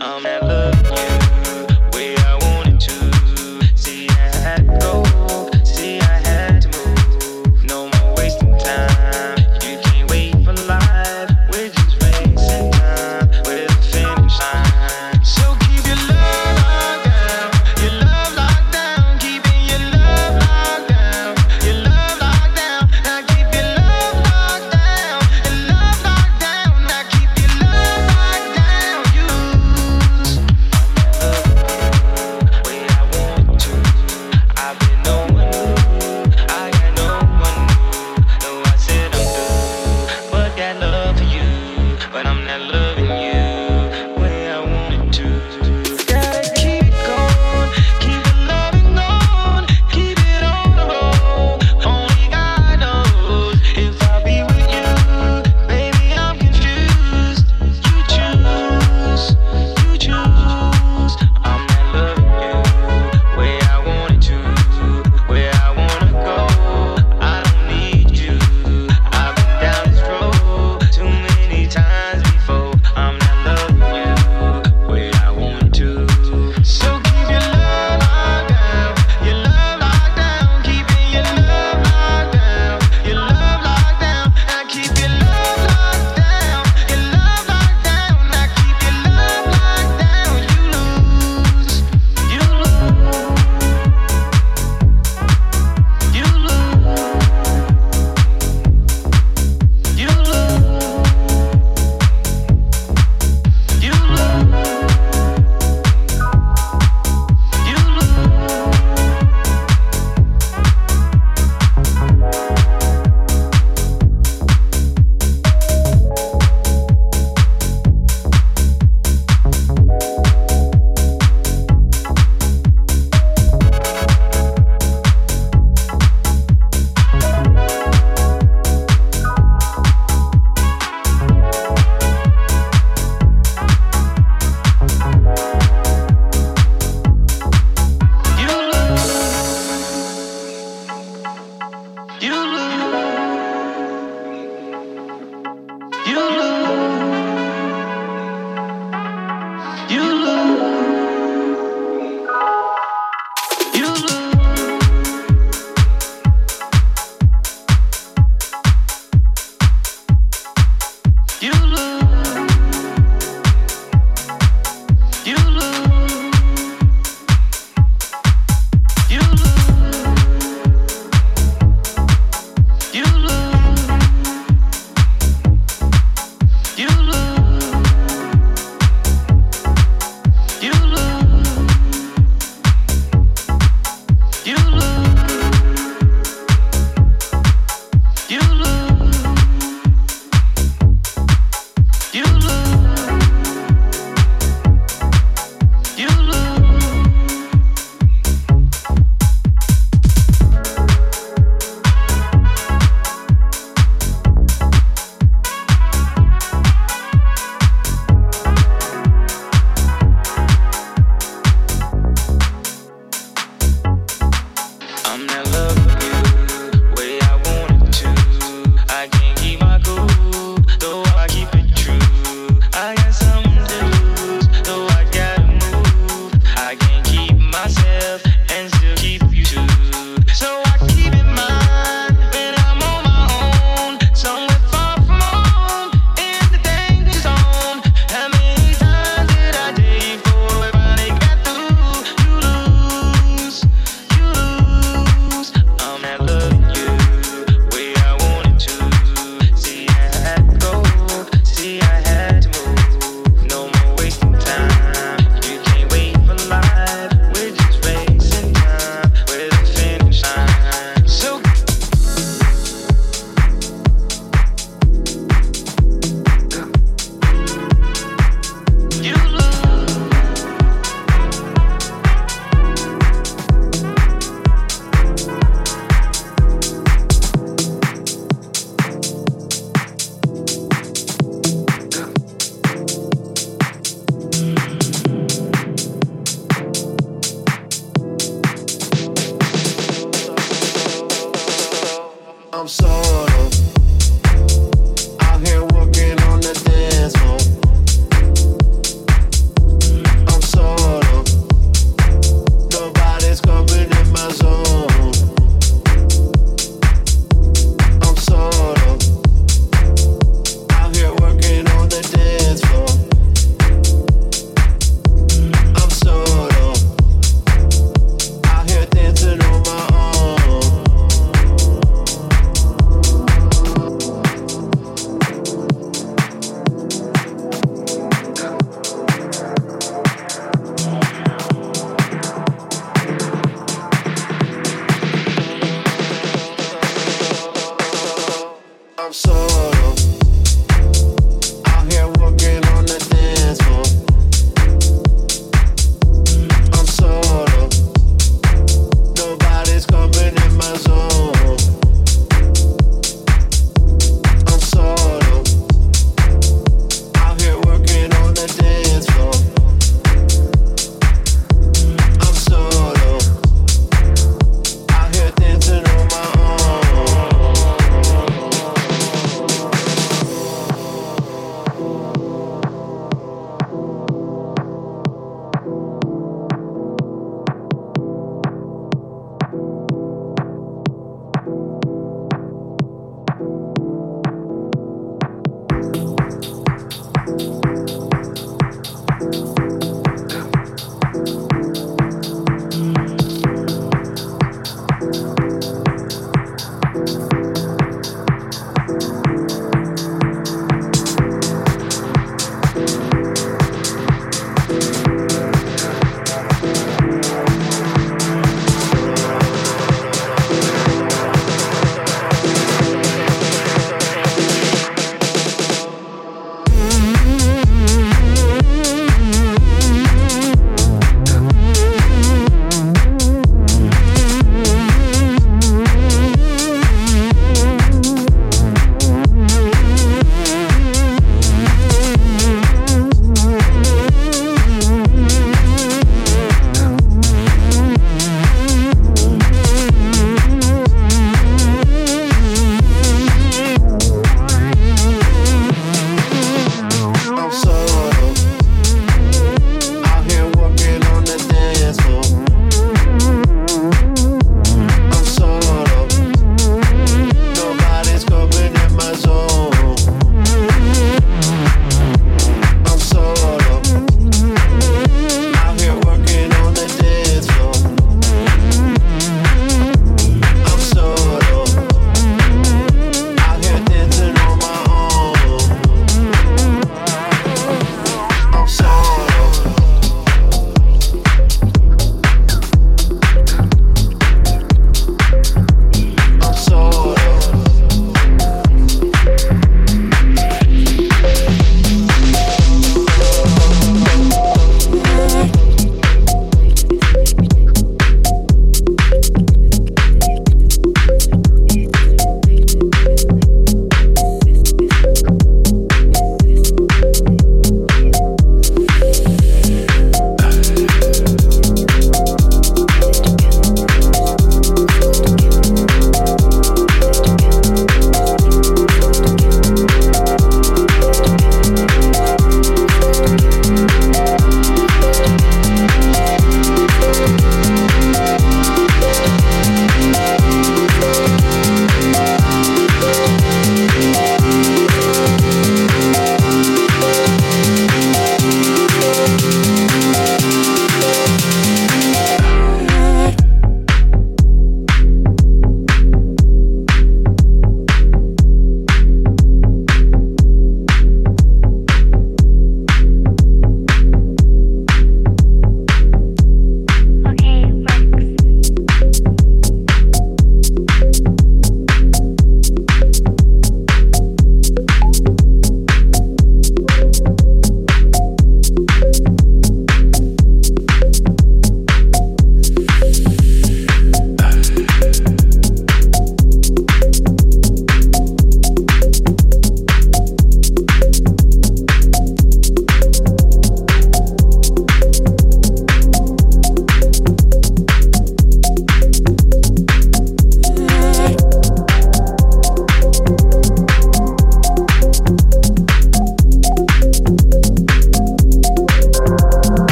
lose. 0.00 0.37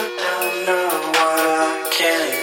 I 0.00 0.02
don't 0.02 0.66
know 0.66 0.88
what 1.12 1.40
I 1.50 1.90
can't 1.92 2.39